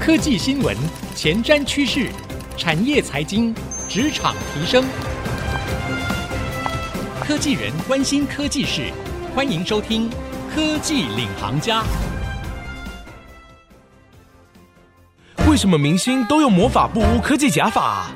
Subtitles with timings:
[0.00, 0.74] 科技新闻、
[1.14, 2.08] 前瞻趋势、
[2.56, 3.54] 产业财经、
[3.86, 4.82] 职场提升，
[7.20, 8.90] 科技人关心科技事，
[9.34, 10.08] 欢迎收听
[10.54, 11.82] 《科技领航家》。
[15.50, 18.06] 为什么明星都用魔法布屋科技假发？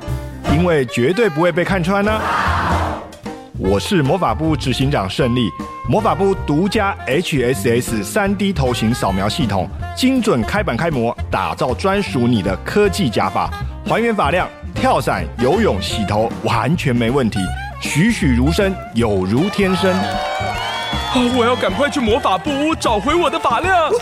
[0.54, 2.18] 因为绝对不会被看穿呢、
[3.58, 5.50] 我是魔法部执行长胜利，
[5.86, 13.50] 魔法部独家 HSS 三 D 头型扫描系统，精准开板开模，打造专属你的科技假发，
[13.84, 17.38] 还原发量，跳伞、游泳、洗头完全没问题，
[17.82, 19.94] 栩栩如生，有如天生。
[21.36, 23.76] 我要赶快去魔法部屋找回我的发量。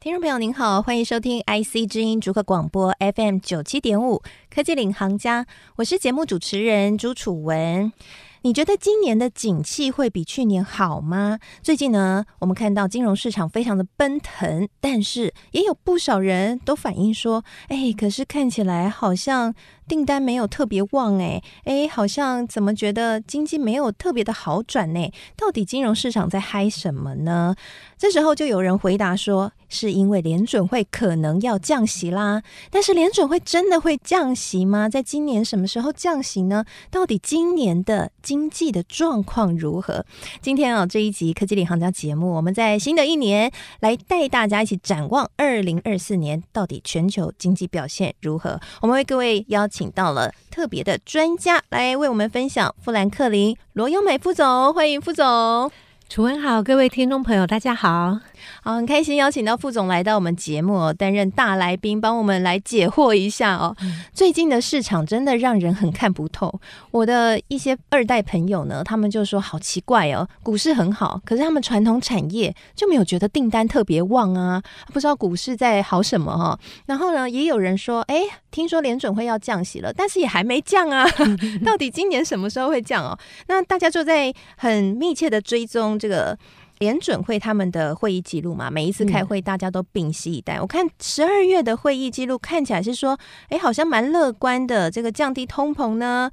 [0.00, 5.44] 听众朋友您好，欢迎收听 IC 之音逐客广播 FM 九七点五科技领航家，
[5.76, 7.92] 我是节目主持人朱楚文。
[8.42, 11.38] 你觉得今年的景气会比去年好吗？
[11.62, 19.54] 最近呢，我们看到金融市场非常的奔腾，但是也有不少人都反映说，哎，可是看起来好像
[19.90, 25.12] 订单没有特别旺，哎，哎，好像怎么觉得经济没有特别的好转呢？
[25.36, 27.56] 到底金融市场在嗨什么呢？
[27.98, 32.40] 这时候就有人回答说，是因为联准会可能要降息啦。
[32.70, 34.88] 但是联准会真的会降息吗？
[34.88, 36.64] 在今年什么时候降息呢？
[36.92, 40.06] 到底今年的经济的状况如何？
[40.40, 48.60] 今天啊，这一集科技领航家节目，我们在新的一年来带大家一起展望二零二四年，到底全球经济表现如何？
[48.80, 52.74] 我们为各位邀请请到了特别的专家来为我们分享。
[52.84, 55.72] 富兰克林罗优美副总，欢迎副总。
[56.10, 58.18] 楚文好，各位听众朋友，大家好。
[58.64, 63.76] 好，很开心邀请到副总来到我们节目哦，担任大来宾，帮我们来解惑一下哦。
[64.12, 66.52] 最近的市场真的让人很看不透。
[66.90, 74.60] 我的一些二代朋友呢，他们就说好奇怪哦，股市很好，可是他们传统产业就没有觉得订单特别旺啊，
[74.92, 76.58] 不知道股市在好什么哈。
[76.86, 81.06] 然后呢，也有人说，哎，听说联准会要降息了，但是也还没降啊，
[81.64, 83.16] 到底今年什么时候会降哦？
[83.46, 86.36] 那大家就在很密切的追踪这个。
[86.80, 90.56] 联准会他们的会议记录嘛，每一次开会大家都屏息以待。
[90.56, 93.18] 嗯、我看十二月的会议记录看起来是说，
[93.50, 96.30] 哎，好像蛮乐观的，这个降低通膨呢，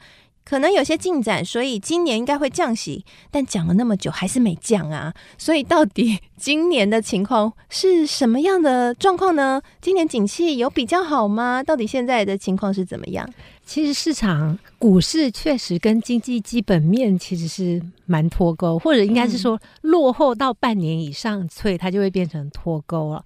[0.48, 3.04] 可能有些进展，所以今年应该会降息。
[3.30, 9.62] 但讲了那么久还是没降啊，所以到底今年的情况是什么样的状况呢？
[9.82, 11.62] 今年景气有比较好吗？
[11.62, 13.30] 到底现在的情况是怎么样？
[13.66, 23.22] 其实市场股市确实跟经济基本面其实是蛮脱钩，或者应该是说落后到半年以上，所以它就会变成脱钩了。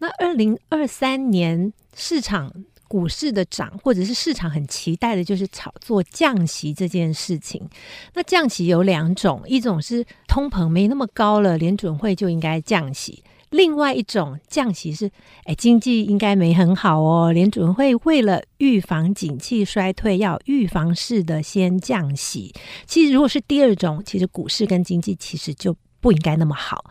[0.00, 2.52] 那二零二三年市场
[2.88, 7.62] 股市的涨，或者是市场很期待的，就是炒作降息这件事情。
[8.14, 13.22] 那降息有两种，一种是通膨没那么高了，联准会就应该降息。
[13.50, 15.10] 另外一种降息是，
[15.44, 22.52] 哎，经济应该没很好哦，联准会为了预防景气衰退，要预防式的先降息。
[22.86, 26.84] 其实如果是第二种，其实股市跟经济其实就不应该那么好。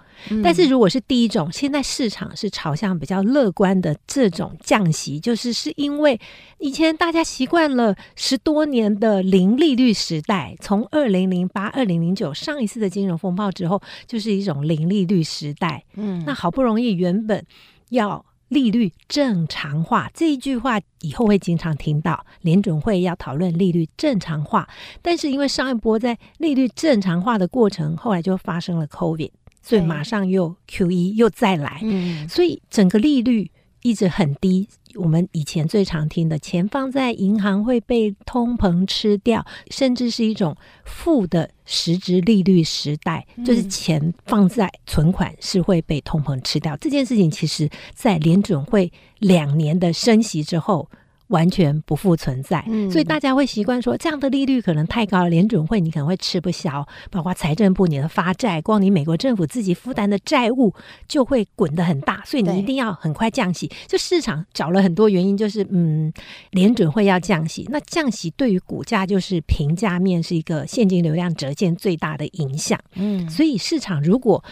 [0.43, 6.19] 但是如果是第一种，现在市场是朝向比较乐观的这种降息，就是是因为
[6.59, 15.83] 以前大家习惯了十多年的零利率时代，从二零零八、二零零九上一次的金融风暴之后，就是一种零利率时代。
[15.95, 17.45] 嗯，那好不容易原本
[17.89, 24.67] 要利率正常化这一句话，以后会经常听到联准会要讨论利率正常化，
[25.01, 29.31] 但是因为上一波在利率正常化的过程，后来就发生了 COVID。
[29.67, 33.51] 所以马上又 QE 又再来，嗯，所以整个利率
[33.81, 34.65] 一直很低。
[34.95, 40.55] 我们以前最常听的钱放在银行会被通膨吃掉，甚至是一种
[40.85, 46.77] 负的实质利率时代，就是钱放在存款是会被通膨吃掉。
[46.77, 48.89] 这件事情其实，在联准会
[49.19, 50.89] 两年的升息之后。
[51.27, 60.73] 完全不复存在，所以大家会习惯说，这样的利率可能太高了，联准会你可能会吃不消，包括财政部你的发债，光你美国政府自己负担的债务
[61.07, 63.69] 就会滚得很大，所以你一定要很快降息。
[63.87, 66.11] 就市场找了很多原因，就是嗯，
[66.51, 72.79] 联准会要降息，那降息对于股价就是评价面是一个现金流量折现最大的影响。
[72.95, 74.43] 嗯，所以市场如果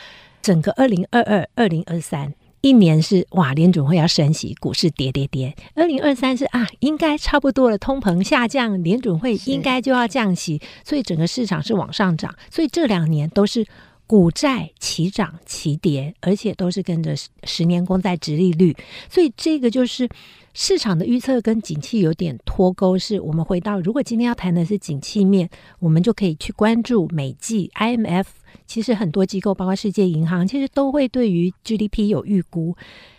[0.42, 2.34] 整个二零二二、二零二三。
[2.66, 5.56] 一年是哇，联准会要升息，股市跌跌跌。
[5.76, 12.34] 二零二三是啊，应该差不多了，通膨下降，联准会应该就要降息，所以整个市场是往上涨。
[12.50, 13.64] 所以这两年都是
[14.08, 18.76] 股债齐涨齐跌，而且都是跟着十年公债殖利率。
[19.12, 20.10] 所以这个就是
[20.56, 22.98] 市场的预测跟景气有点脱钩。
[22.98, 25.48] 是我们回到，如果今天要谈的是景气面，
[25.78, 28.26] 我们就可以去关注美季 IMF。
[28.66, 32.76] 其实很多机构，包括世界银行，其实都会对于 GDP 有预估。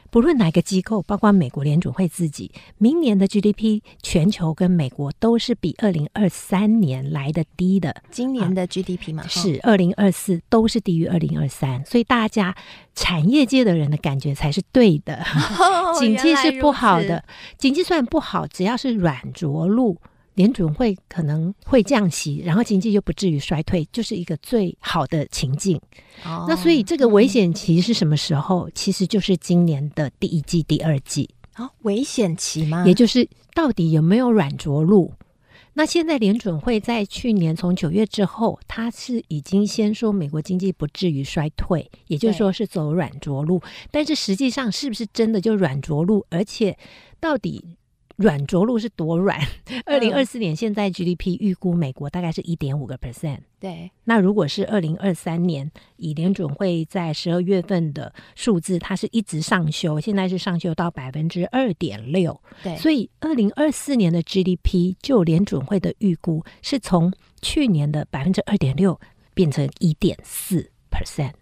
[0.08, 7.94] 不论哪个机构，包括美国联准会自己，明年的 GDP 全球跟美国都是比二零二三年来的低的。
[8.10, 12.56] 今年的 GDP 嘛，啊、是二零二四都是低于二零二三，所以大家
[12.94, 15.16] 产业界的人的感觉才是对的。
[15.58, 17.22] 哦、经济是不好的，
[17.58, 19.98] 经济虽然不好，只要是软着陆。
[20.36, 25.80] 联准会可能会降息，然后经济就不至于衰退，就是一个最好的情境。
[26.24, 28.68] 哦、那所以这个危险期是什么时候？
[28.68, 31.28] 嗯、其实就是今年的第一季、第二季。
[31.56, 32.84] 哦，危险期吗？
[32.86, 35.12] 也就是到底有没有软着陆？
[35.72, 43.62] 那现在联准会在去年从九月之后，它是已经先说美国经济不至于衰退，也就是说是走软着陆。
[43.90, 46.26] 但是实际上是不是真的就软着陆？
[46.28, 46.76] 而且
[47.18, 47.64] 到底？
[48.16, 49.38] 软着陆是多软？
[49.86, 53.40] 二零二四年现在 GDP 预估美国大概是一点五个 percent。
[53.60, 62.38] 对，那如果是二零二三年，以联准会在十二月份的数字，它是一直上修，现在是上修到百分之二点六。
[62.62, 68.98] 对，所以二零二四年的 GDP 就联准会的预估是从去年的百分之二点六
[69.34, 71.32] 变成一点四 percent。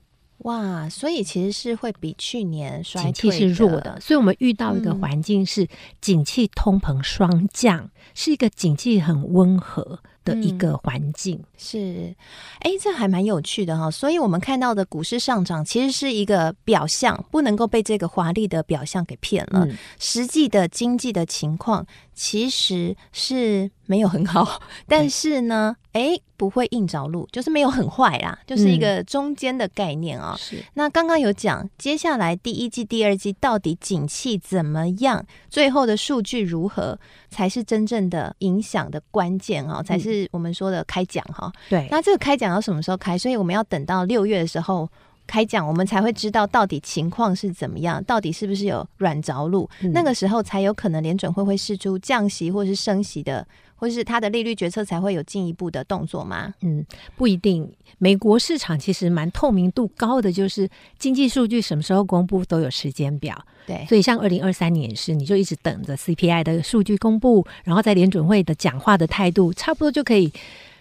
[0.45, 5.67] 哇，所以其实是会比去年衰退，景气是弱的，所以我们遇到一个环境是
[6.01, 11.37] 景气通膨双降，嗯、是一个景气很温和的一个环境。
[11.37, 12.15] 嗯、是，
[12.61, 13.91] 哎，这还蛮有趣的哈。
[13.91, 19.67] 所以我们看到的股市上涨，其实是一个表象，不能够被这个华丽的表象给骗了。
[19.67, 25.77] 嗯、实际的经济的情况其实是没有很好，但是呢。
[25.95, 30.37] 哎，不会硬着陆，就是没有很坏啦，就是一个中间的概念啊、哦。
[30.37, 30.63] 是、嗯。
[30.75, 35.25] 那刚刚有讲，接下来第一季、第二季到底景气怎么样？
[35.49, 36.99] 最后的数据如何，
[37.31, 41.53] 才是真正的影响的关键啊、哦，才是我们说的开奖哈、哦。
[41.69, 41.89] 对。
[41.91, 43.17] 那这个开奖要什么时候开？
[43.19, 44.89] 所以我们要等到六月的时候
[45.27, 49.69] 开讲，我们才会知道到底情况是怎么样，到底是不是有软着陆。
[49.83, 53.47] 嗯、那个时候才有可能联准会会试出降息或是升息的。
[53.77, 56.55] 或是它的利率决策才会有进一步的动作吗？
[56.63, 56.87] 嗯，
[57.17, 57.71] 不一定。
[57.99, 60.67] 美国市场其实蛮透明度高的，就是
[60.97, 63.37] 经济数据什么时候公布都有时间表。
[63.67, 70.33] 对，所以像二零二三年是，你就一直等着 CPI 的数据公布，然后在联准会的讲话的态度，差不多就可以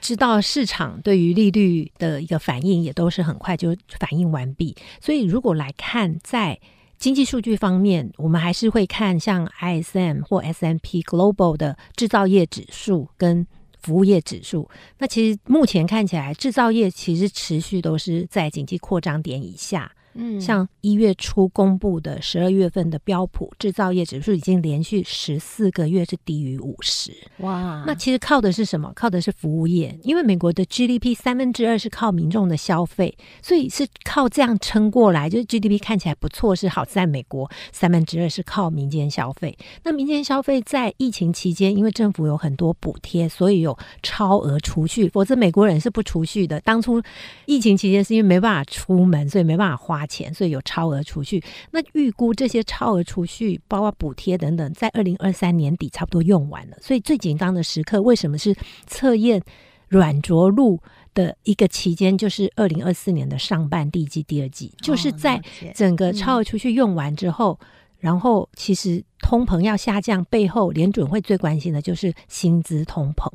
[0.03, 4.75] 知道市场对于利率的一个反应，也都是很快就反应完毕。
[4.99, 6.59] 所以如果来看在
[6.97, 13.47] 经济数据方面，我们还是会看像 ISM 或 S M P Global 的制造业指数跟
[13.81, 14.69] 服务业指数。
[14.97, 19.89] 那其实目前看起来，制造业其实持续都是在经济扩张点以下。
[20.15, 27.11] 嗯，像一月初公布的十二月份的标普制造业指数已经连续十四个月是低于五十。
[27.37, 28.91] 哇，那其实靠的是什么？
[28.95, 35.29] 靠的是服务业，因为美国的 GDP 三分之二是靠民众的消费，所以是靠这样撑过来。
[35.29, 39.57] 就是 GDP 看起来不错，是好在美国三分之二是靠民间消费。
[39.83, 46.59] 那民间消费在疫情期间，因为政府有很多补贴，所以有超额储蓄，否则美国人是不储蓄的。
[46.61, 47.01] 当初
[47.45, 51.43] 疫情期间是因为没办法出门，所以没办法花钱，所以有超额储蓄。
[51.71, 56.77] 那预估这些超额储蓄，包括补贴等等，在二零二三年底差不多用完了。
[56.81, 58.55] 所以最紧张的时刻，为什么是
[58.85, 59.41] 测验
[59.87, 60.79] 软着陆
[61.13, 62.17] 的一个期间？
[62.17, 65.41] 就是二零二四年的上半第一季、第二季，就是在
[65.73, 67.57] 整个超额储蓄用完之后。
[67.61, 67.67] 嗯
[68.03, 73.31] 然后，其实通膨要下降，背后联准会最关心的就是薪资通膨。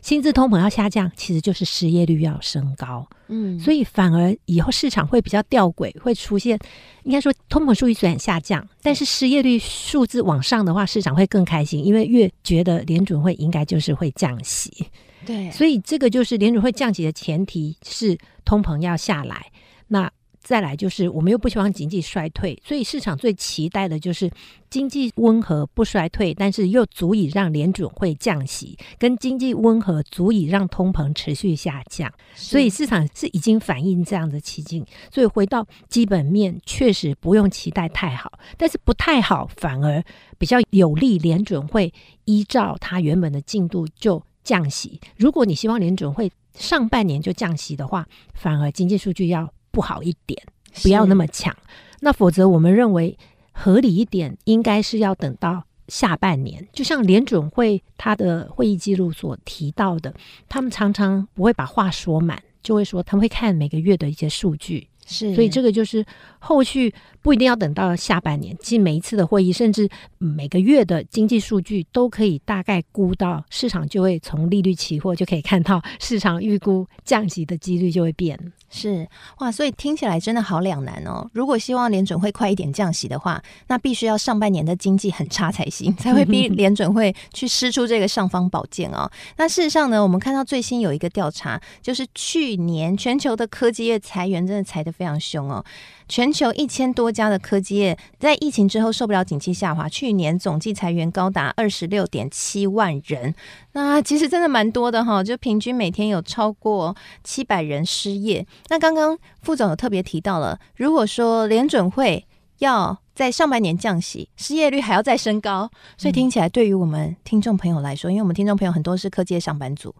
[0.00, 3.04] 薪资通膨要下降，其实就是失业率要升高。
[3.26, 6.56] 嗯，所以反而以后市场会比较吊诡，会出现
[7.02, 14.86] 应该说通膨数据虽然下降，但是失业率数字往上的话，市场会更开心，因为越觉得联准会应该就是会降息。
[15.26, 19.46] 对，所以这个就是联准会降息的前提是通膨要下来。
[19.88, 20.08] 那
[20.42, 24.28] 再来就是，我们又不希望经济衰退，所以市场最期待的就是
[24.68, 32.12] 经济温和不衰退，但是又足以让联准会降息，跟经济温和足以让通膨持续下降。
[32.34, 34.84] 所以市场是已经反映这样的情境。
[35.12, 40.02] 所以回到基本面，确实不用期待太好，但是不太好反而
[40.38, 41.92] 比较有利联准会
[42.24, 45.00] 依照它原本的进度就降息。
[45.16, 49.48] 如果你希望联准会上半年就降息的话，反而经济数据要。
[49.72, 50.40] 不好一点，
[50.82, 51.56] 不要那么强。
[52.00, 53.18] 那否则，我们认为
[53.52, 56.68] 合理一点，应该是要等到下半年。
[56.72, 60.14] 就像联准会他的会议记录所提到的，
[60.48, 66.04] 他们常常不会把话说满，就会说他们会看每个月的一些数据，是，所以这个就是
[66.38, 78.38] 后续不一定要等到下半年，其实每一次的会议，甚至每个月的经济数据都可以大概估到，市场就会从利率期货就可以看到市场预估降息的几率就会变。
[78.74, 79.06] 是
[79.38, 81.28] 哇，所以听起来真的好两难哦。
[81.34, 89.10] 如果希望联准会快一点降息的话，那必须要上半年的经济很差才行， 才会逼 联准会去施出这个尚方宝剑哦。
[89.36, 95.64] 那事实上呢，我们看到最新有一个调查，就是去年全球的科技业裁员真的裁得非常凶哦。
[96.08, 103.34] 全球一千多家的科技业在疫情之后受不了景气下滑，去年总计裁员高达二十六点七万人。
[103.72, 106.94] 那其实真的蛮多的哈，就平均每天有超过
[107.24, 108.46] 七百人失业。
[108.68, 112.26] 那刚刚副总有特别提到了，如果说联准会
[112.58, 119.94] 要在上半年降息，失业率还要再升高，所以听起来对于我们听众朋友来说，因为我们听众朋友很多是科技业上班族。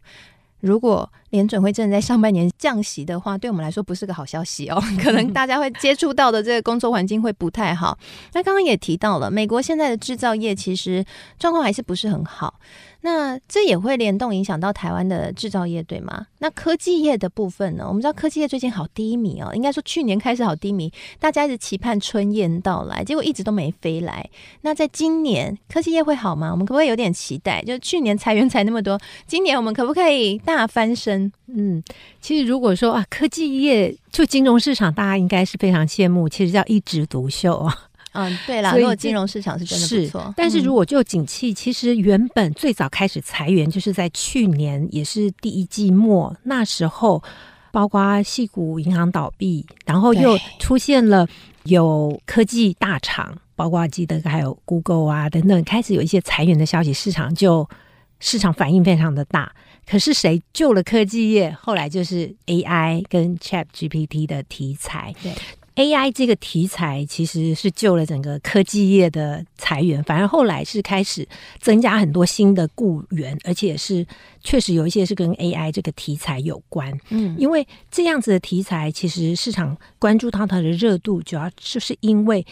[0.61, 4.79] 如果联准会真的在上半年降息的话，对我们来说不是个好消息哦。
[5.03, 7.99] 可能大家会接触到的这个工作环境会不太好。
[8.35, 11.03] 那刚刚也提到了，美国现在的制造业其实
[11.39, 12.61] 状况还是不是很好。
[13.05, 16.27] 那这也会联动影响到台湾的制造业，对吗？
[16.39, 17.85] 那科技业的部分呢？
[17.89, 24.25] 我们知道科技业最近好低迷哦，应该说去年开始好低迷，大家一直期盼春燕到来，结果一直都没飞来。
[24.61, 26.53] 那在今年科技业会好吗？
[26.53, 27.61] 我们可不可以有点期待？
[27.65, 31.22] 就去年裁员裁那么多，今年我们可不可以大翻身？
[31.49, 31.83] 嗯，
[32.21, 37.77] 其实如果说啊，科技业就金融市场，大家应该是非常羡慕，其实叫一枝独秀啊。
[38.15, 47.23] 嗯，对啦，如果金融市场是真的不错，但是如果就景气，其实原本最早开始裁员就是在去年，也是第一季末那时候，
[47.71, 51.27] 包括系股银行倒闭，然后又出现了
[51.65, 57.67] 有科技大厂，包括记得还有 Google 啊等等，开始有一些裁员的消息，市场就
[58.23, 59.53] 市场反应非常的大。
[59.85, 61.51] 可是谁救了科技业？
[61.61, 65.13] 后来就是 AI 跟 ChatGPT 的题材。
[65.23, 65.35] 对。
[65.75, 71.27] AI 这个题材其实是救了整个科技业的裁员，反而后来是开始
[71.61, 74.07] 增加很多新的雇员，而且是
[74.45, 76.93] 确实有一些是跟 AI 这个题材有关。
[77.09, 82.47] 嗯，因为这样子的题材，其实市场关注到它的热度，主要就是因为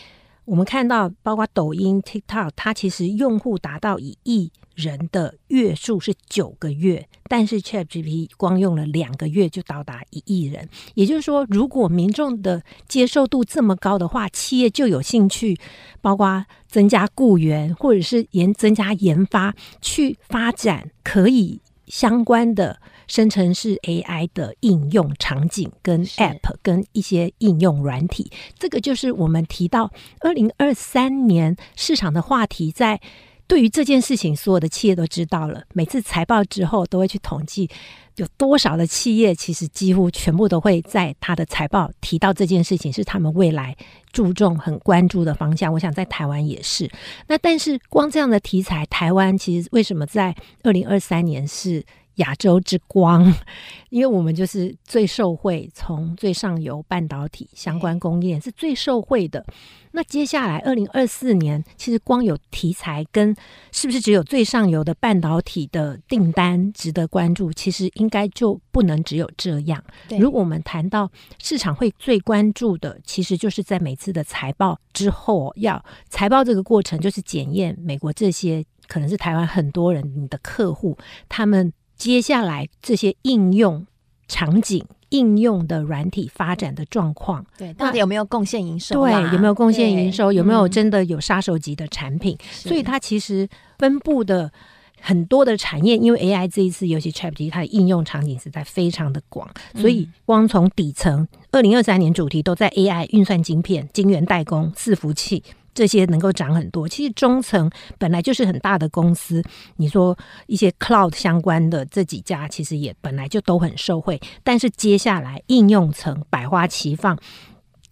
[0.50, 4.50] 我们看到，包括抖音、TikTok，它其实用户达到一亿。
[4.76, 10.66] 人的月数是九个月，但是 ChatGPT 光用了两个月就到达一亿人。
[10.94, 15.58] 也就是说，如果民众的接受度这么高的话，企业就有兴趣，
[16.00, 22.80] 包括增加雇员，或者是研增加研发，去发展可以相关的
[23.10, 28.30] 生成式 AI 的应用场景跟 App 跟一些应用软体。
[28.58, 32.98] 这个就是我们提到二零二三年市场的话题在。
[33.46, 35.64] 对于这件事情，所有的企业都知道了。
[35.74, 37.68] 每次财报之后，都会去统计
[38.14, 43.76] 有多少的企业，其实几乎全部都会在他的财报提到这件事情，是他们未来
[44.12, 45.72] 注重、很关注的方向。
[45.72, 46.88] 我想在台湾也是。
[47.26, 51.84] 那但是光这样的题材，台湾其实为什么在二零二三年是
[52.20, 53.34] 亚洲之光？
[53.90, 59.44] 因为我们就是最受惠，从最上游半导体相关供应链是最受惠的。
[59.92, 63.34] 那接下来，二零二四年，其实光有题材跟
[63.72, 69.82] 是不是只有最上游的半导体的订单值得关注，其实应该就不能只有这样。
[70.20, 71.10] 如果我们谈到
[71.42, 80.96] 市场会最关注的，其实就是在每次的财报之后，要财报这个过程就是检验美国这些可能是台湾很多人你的客户，
[81.28, 83.86] 他们接下来这些应用
[84.26, 84.84] 场景。
[85.10, 88.94] 应用的软体发展的状况，对，到底有没有贡献营收？
[88.94, 90.32] 对，有没有贡献营收？
[90.32, 92.38] 有没有真的有杀手级的产品？
[92.48, 94.52] 所以它其实分布的
[95.00, 105.42] 很多的产业，因为 AI 这一次尤其 ChatGPT 它的应用场景实在非常的广，所以光从底层，二零二三年主题都在 AI 运算晶片、晶圆代工、伺服器。
[105.72, 109.42] 这些能够涨很多，其实中层本来就是很大的公司。
[109.76, 114.20] 你说一些 cloud 相关的这几家，其实也本来就都很受惠。
[114.42, 117.16] 但是接下来应用层百花齐放，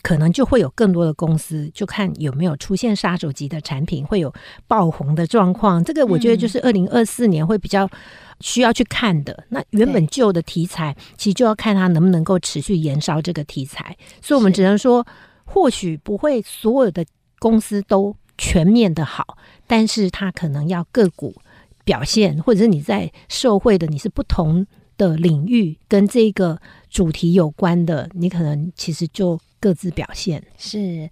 [0.02, 4.32] 可能就会有更多的公司，就看有没有出现杀手级的产品，会有
[4.66, 5.82] 爆红的状况。
[5.84, 7.88] 这个我觉得就是二零二四年会比较
[8.40, 9.44] 需要去看的。
[9.50, 13.96] 那原本旧的题材，其实就要看它能不能够持续延烧这个题材。
[14.20, 15.06] 所以我们只能说，
[15.44, 17.06] 或许不会所有的。
[17.38, 21.34] 公司都全面的好，但是它可能要个股
[21.84, 24.66] 表现，或者是你在社会的，你是不同
[24.96, 30.42] 的领域跟这个主题有关的，你可能其实就各自表现。
[30.56, 31.08] 是。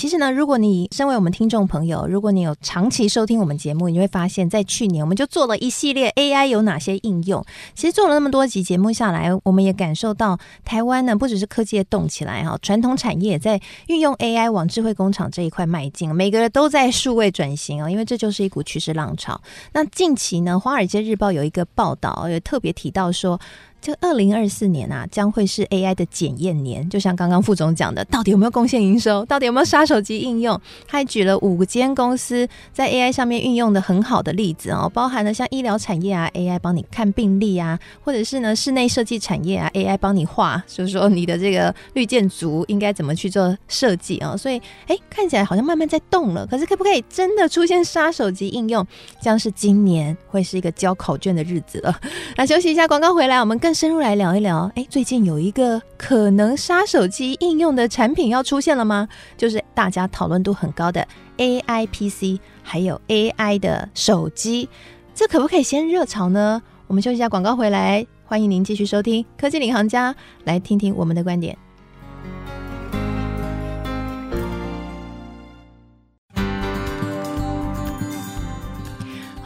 [0.00, 7.44] 其实呢，如果你身为我们听众朋友，如果你有长期收听我们节目，你会发现，在去年我们就做了一系列 AI 有哪些应用。
[7.74, 19.38] 其实做了那么多集节目下来，我们也感受到台湾呢，不只是科技业动起来哈，传统产业也在运用 AI 往智慧工厂这一块迈进，每个人都在数位转型哦，因为这就是一股趋势浪潮。
[19.74, 23.38] 那近期呢，《华尔街日报》有一个报道，也特别提到说。
[23.80, 26.88] 这二零二四年啊，将会是 AI 的检验年。
[26.90, 29.24] 就像刚刚副总讲的，到底有没有贡献营收？
[29.24, 30.60] 到底有没有杀手级应用？
[30.86, 44.36] 他还举了五间公司在 AI 上面运用的很好的例子哦，包含了像医疗产业啊，AI 帮你看病历啊，或者是呢室内设计产业啊，AI 帮你画，就是说你的这个绿建筑应该怎么去做设计啊？
[44.36, 46.46] 所以哎，看起来好像慢慢在动了。
[46.46, 48.86] 可是可不可以真的出现杀手级应用？
[49.22, 51.98] 将是今年会是一个交考卷的日子了。
[52.36, 53.69] 那休息一下，广告回来，我们更。
[53.72, 59.08] 深入来聊一聊，哎，最近有一个可能杀手机应用的产品要出现了吗？
[59.36, 61.06] 就是大家讨论度很高的
[61.38, 64.68] AI PC，还有 AI 的手机，
[65.14, 66.60] 这可不可以先热潮呢？
[66.86, 71.56] 我们休息一下，广告回来，欢迎您继续收听科技领航家，来听听我们的观点。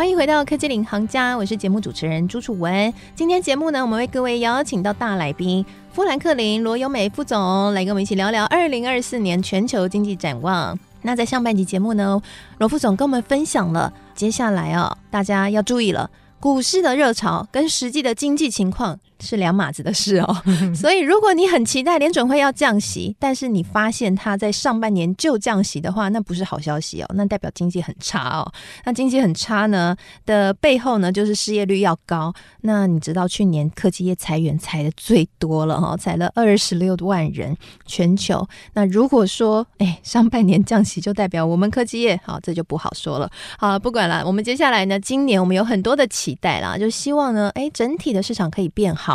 [0.05, 2.93] 欢迎回到科技领航家，我是节目主持人朱楚文。
[3.15, 10.79] 今天节目呢，我们为各位邀请到大来宾富兰克林罗优美副总来跟我们一起聊聊二零二四年全球经济展望。
[11.01, 12.21] 那在上半集节目呢，
[12.59, 19.01] 罗副总跟我们分享了接下来哦，大家要注意了，股市的热潮跟实际的经济情况。
[19.25, 20.37] 是两码子的事哦，
[20.75, 28.53] 所以如果你很期待联准会要降息，但是你发现它在上半年就降息的话，那不是好消息哦，那代表经济很差哦。
[28.85, 32.33] 那经济很差呢的背后呢，就是失业率要高。
[32.61, 38.47] 那你知道去年科技业裁员裁的最多了哈，裁了二十六万人，全球。
[38.75, 43.31] 那如果说哎上半年降息，就代表我们科技业好，这就不好说了。
[43.59, 49.14] 好，不管了，我们接下来呢，今年我们有很多的期待啦，就希望呢，哎整体的市场可以变好。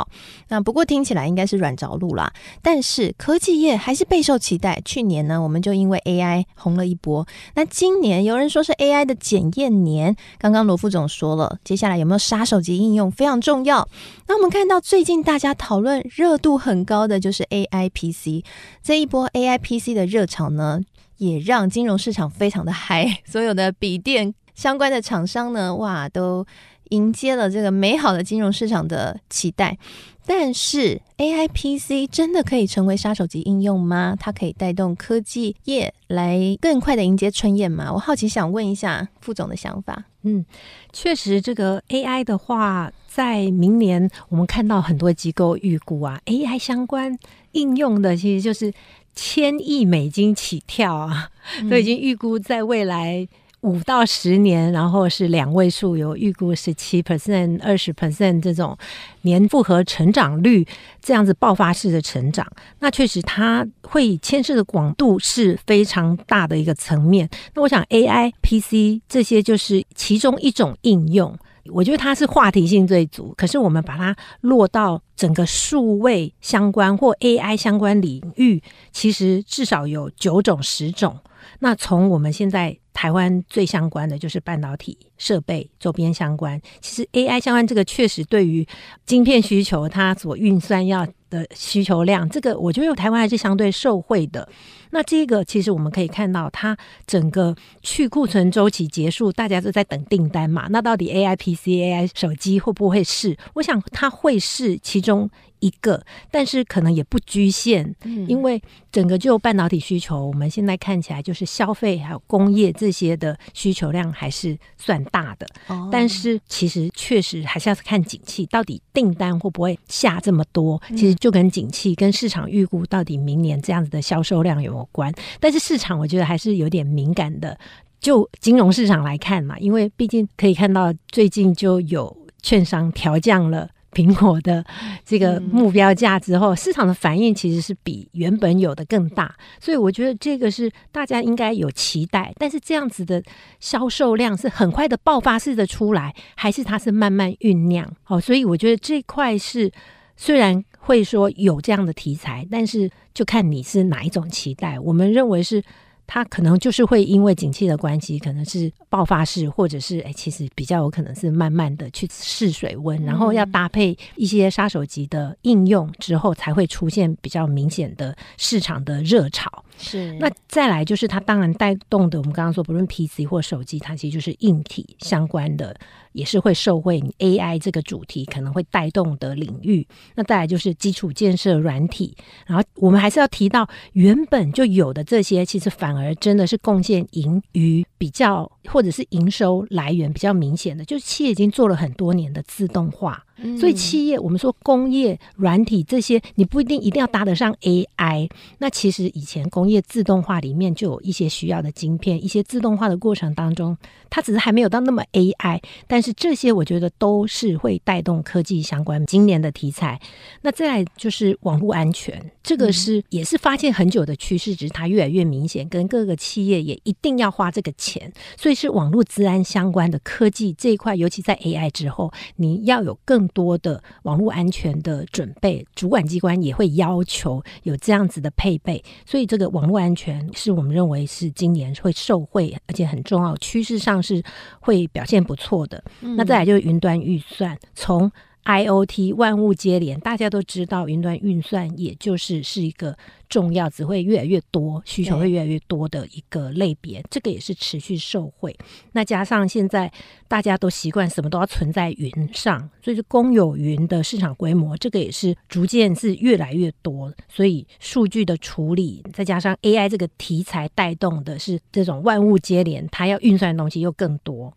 [0.50, 4.82] 那不过听起来应该是软着陆啦，但是科技业还是备受期待。
[4.86, 7.27] 去年呢，我们就因为 AI 红了一波。
[7.56, 13.88] 那今年有人说是 AI 的检验年，刚刚罗副总说了，接下来有没有杀手级应用非常重要。
[14.27, 18.46] 那我们看到最近大家讨论热度很高的就是 AI PC，
[18.82, 20.82] 这一波 AI PC 的热潮呢，
[21.18, 26.45] 也让金融市场非常的嗨，所有的笔电相关的厂商呢，哇都。
[26.89, 29.78] 迎接了这个美好的金融市场的期待，
[30.25, 34.15] 但是 AI PC 真的可以成为杀手级应用吗？
[34.19, 37.91] 它可以带动科技业来更快的迎接春燕吗？
[37.93, 40.06] 我好奇想问一下副总的想法。
[40.23, 40.45] 嗯，
[40.91, 47.17] 确实，这个 AI 的话，在明年我们看到很多机构预估啊，AI 相关
[47.54, 48.73] 应用的其实就是
[49.15, 51.30] 千亿美金起跳啊，
[51.69, 53.28] 都已经预估在未来。
[53.62, 58.78] 五到十年，然后是两位数，有预估十七 percent、二十 percent 这种
[59.24, 60.65] 年复合成长率，
[61.02, 62.48] 这样子爆发式的成长，
[62.80, 67.30] 那确实它会牵涉的广度是非常大的一个层面。
[67.54, 73.34] 那我想 AI、PC 这些就是其中一种应用，我觉得它是话题性最足。
[73.36, 81.19] 可是我们把它落到整个数位相关或 AI 相关领域，其实至少有九种、十种。
[81.60, 88.67] 那从我们现在台湾最相关的就是半导体设备周边相关，其实 AI 相关这个确实对于
[89.05, 94.45] 晶片需求，它所运算要的需求量，这个我觉得台湾还是相对受惠的。
[94.91, 100.67] 那这个其实我们可以看到，它整个去库存周期结束，大家都在等订单嘛。
[100.69, 103.38] 那到底 AI PC、AI 手机会不会是？
[103.56, 107.93] 我想它会是其中一个，但是可能也不局限，
[108.28, 115.45] 因为整个就半导体需求，我们现在看起来就是消费还有工业这些的需求量还是算大的。
[115.67, 120.82] 哦但是其实确实还是要看景气，到底订单会不会下这么多？
[120.89, 127.58] 其实就跟景气跟市场预估到底明年这样子的销售量有关，但是市场我觉得还是有点敏感的。
[128.00, 134.63] 就金融市场来看嘛，因为毕竟可以看到最近就有券商调降了苹果的
[135.04, 142.34] 这个目标价之后，市场的反应其实是比原本有的更大，所以我觉得这个是大家应该有期待。
[142.38, 143.22] 但是这样子的
[143.60, 147.86] 销售量是很快的爆发式的出来，还是它是慢慢酝酿？
[148.08, 149.70] 哦，所以我觉得这块是
[150.15, 150.63] 虽然。
[150.89, 154.80] 会说有这样的题材，但是就看你是哪一种期待。
[154.80, 155.63] 我们认为是
[156.08, 169.63] 它可能就是会因为景气的关系，可能是爆发式，或者是哎，其实比较有可能是慢慢的去试水温，然后要搭配一些杀手级的应用之后，才会出现比较明显的市场的热潮。
[169.80, 175.76] 是，那再来就是它当然带动的，我们刚刚说不论 PC 或手机，它其实就是硬体相关的。
[176.12, 179.88] 也是会受惠 AI 这个主题可能会带动的领域。
[180.15, 193.25] 那再来就是基础建设软体，然后我们还是要提到原本就有的这些，其实反而真的是贡献盈余比较，或者是营收来源比较明显的，就是企业已经做了很多年的自动化。
[193.58, 198.29] 所以企业，我们说工业软体这些，你不一定一定要搭得上 AI。
[198.58, 203.77] 那其实以前工业自动化里面就有一些需要的晶片，一些自动化的过程当中，
[204.10, 205.62] 它只是还没有到那么 AI。
[205.88, 209.97] 但是这些我觉得都是会带动科技相关今年的题材。
[210.41, 218.12] 那再来就是网络安全，这个是也是发现很久的趋势，只是它越来越明显，跟各个企业也一定要花这个钱。
[218.36, 234.22] 所以是网络资安相关的科技这一块，尤其在 AI 之后，你要有更多的网络安全的准备，主管机关也会要求有这样子的配备，所以这个网络安全是我们认为是今年会受惠，而且很重要，趋势上是
[234.60, 235.82] 会表现不错的。
[236.02, 238.12] 嗯、那再来就是云端预算，从
[238.45, 242.97] IOT 万物接连，大家都知道云端运算也就是是一个。
[243.30, 248.58] 重要只会越来越多，需求会越来越多的一个类别，这个也是持续受惠。
[248.93, 249.93] 那加上现在
[250.28, 257.13] 大家都习惯什么都要存在云上，所以是公有云的市场规模，这个也是逐渐是越来越多。
[257.28, 264.52] 所以数据的处理，再加上 AI 这个题材带动的是这种万物接连，它要运算的东西又更多。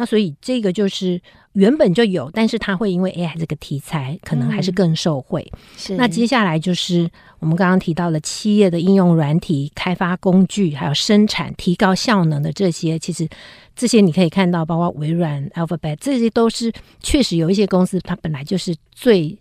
[0.00, 1.20] 那所以这个就是
[1.54, 5.46] 原本就有，但是它会因为 AI 这个题材，可能还是更受惠。
[5.52, 5.96] 嗯、是。
[5.96, 13.28] 那接下来就是我们刚刚提到了企业的应用软体、开发工具，还有生产提高效能的这些，其实
[13.74, 19.36] 这些你可以看到，包括微软、Alphabet，这些都是确实有一些公司，它本来就是最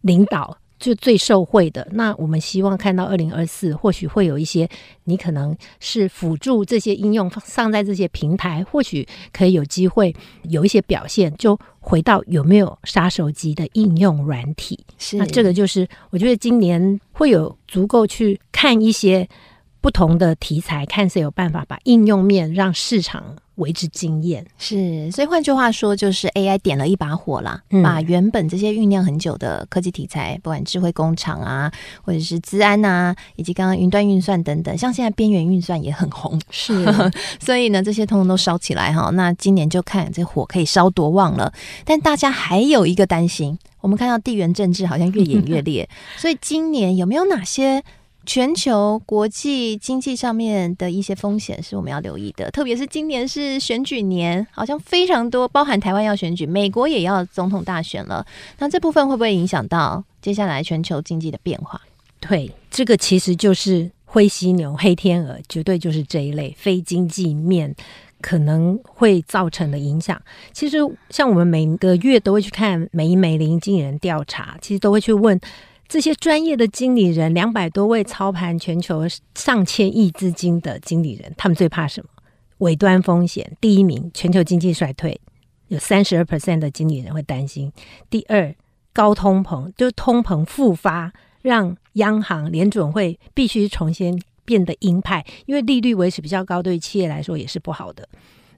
[0.00, 0.56] 领导。
[0.80, 4.66] 就最受惠的，那我们希望看到二零二四，或许会有一些
[5.04, 10.12] 你可能是辅助这些应用上在这些平台，或许可以有机会
[10.44, 11.32] 有一些表现。
[11.36, 14.84] 就回到有没有杀手级的应用软体？
[14.98, 19.28] 是，那这个就是我觉得今年会有足够去看一些
[19.82, 23.36] 不同的题材，看谁有办法把应用面让市场。
[23.60, 31.70] 为之惊艳是，所以换句话说，就是 AI 点了一把火啦，嗯、把原本这些酝酿很久的科技题材，不管智慧工厂啊，
[32.02, 36.84] 或者是资安啊，以及刚刚云端运算等等，像现在边缘运算也很红，是，
[37.38, 39.10] 所以呢，这些通通都烧起来哈。
[39.10, 41.52] 那今年就看这火可以烧多旺了。
[41.84, 47.82] 但大家还有一个担心，我们看到地缘政治好像越演越烈， 所以今年有没有哪些？
[48.30, 58.24] 全球国际经济上面的一些风险是我们要留意的，特别是今年是选举年，好像非常多，包含台湾要选举，美国也要总统大选了。
[58.60, 61.80] 那这部分会不会影响到接下来全球经济的变化？
[62.20, 67.74] 对，这个其实就是灰犀牛、黑天鹅，绝对就是这一类非经济面
[68.20, 70.22] 可能会造成的影响。
[70.52, 75.40] 其实像我们每个月都会去看美银美林经理人调查，其实都会去问。
[75.90, 79.02] 这些专业的经理人，两百多位操盘全球
[79.34, 82.08] 上千亿资金的经理人，他们最怕什么？
[82.58, 83.56] 尾端风险。
[83.60, 85.20] 第一名，全球经济衰退，
[85.66, 87.72] 有三十二 percent 的经理人会担心。
[88.08, 88.54] 第二，
[88.92, 98.08] 高通膨，就是通膨复发，让央行联准会必须重新变得鹰派，因为利率维持比较高，对于企业来说也是不好的。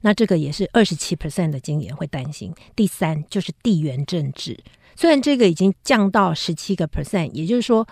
[0.01, 2.53] 那这个也是二十七 percent 的经理人会担心。
[2.75, 4.55] 第三，就是地缘政治。
[4.95, 7.87] 虽然这个已经降到十七个 percent，也就是说，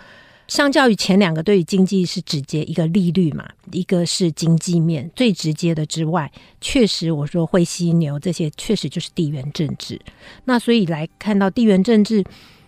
[0.48, 10.00] 相较于前两个，对于经济是直接一个利率嘛，一个是经济面最直接的之外，确实我说会犀牛这些确实就是地缘政治。
[10.44, 12.24] 那所以来看到地缘政治，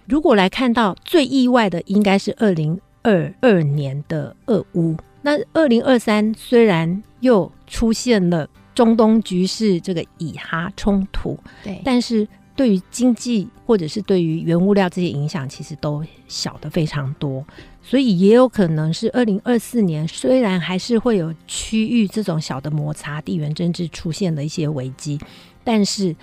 [0.06, 4.96] 如果来看到最意外的，应该是二零二二年的俄乌。
[5.22, 12.26] 那二零二三虽然又出现了中东局势这个以哈冲突，对，但是。
[12.56, 17.44] 对于经济或者是对于原物料这些影响，其实都小得非常多，
[17.82, 25.18] 所以也有可能是二零二四年，虽然还是会有区域这种小的摩擦、地缘政治出现的一些危机，
[25.64, 26.14] 但是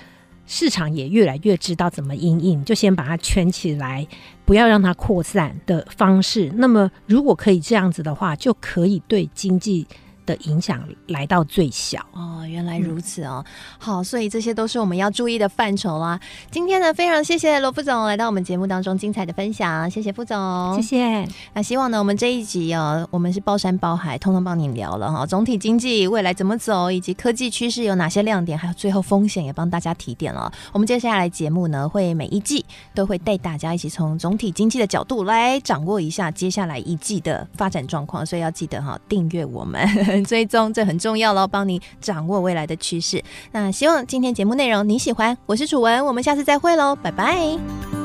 [0.48, 4.06] 市场也越来越知道怎么应应，就先把它圈起来，
[4.46, 6.52] 不要让它扩散的方式。
[6.56, 9.86] 那么如果可以这样子的话，就可以对经济
[10.32, 12.00] 的影响来到最小。
[12.13, 13.44] 哦，原来如此哦。
[13.46, 16.20] 嗯、好，所以这些都是我们要注意的范畴啦。
[16.50, 21.28] 今天呢，非常谢谢罗副总来到我们节目当中精彩的分享，谢谢副总，谢谢。
[21.54, 25.26] 那希望呢，我们这一集哦，我们是包山包海，通通帮你聊了哈。
[25.26, 30.52] 总体经济未来怎么走，以及科技趋势有哪些亮点，还有最后风险也帮大家提点了。
[30.72, 39.82] 我们接下来节目呢，会每一季都会带大家一起从总体经济的角度来掌握一下接下来一季的发展状况，所以要记得哈，订阅我们，
[40.24, 43.24] 追踪这很重要喽，帮你掌握未来的趋势。
[43.52, 48.01] 那希望今天节目内容你喜欢，我是楚文，我们下次再会喽，拜拜。